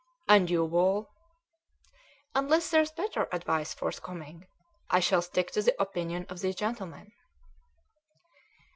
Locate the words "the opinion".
5.61-6.25